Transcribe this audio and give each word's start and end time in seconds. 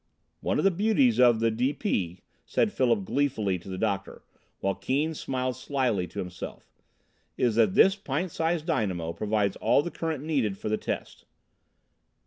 "One 0.39 0.57
of 0.57 0.63
the 0.63 0.71
beauties 0.71 1.19
of 1.19 1.41
the 1.41 1.51
D. 1.51 1.73
P.," 1.73 2.21
said 2.43 2.73
Philip 2.73 3.05
gleefully 3.05 3.59
to 3.59 3.69
the 3.69 3.77
Doctor, 3.77 4.23
while 4.59 4.73
Keane 4.73 5.13
smiled 5.13 5.57
slyly 5.57 6.07
to 6.07 6.17
himself, 6.17 6.67
"is 7.37 7.53
that 7.53 7.75
this 7.75 7.95
pint 7.95 8.31
size 8.31 8.63
dynamo 8.63 9.13
provides 9.13 9.57
all 9.57 9.83
the 9.83 9.91
current 9.91 10.23
needed 10.23 10.57
for 10.57 10.69
the 10.69 10.77
test. 10.77 11.25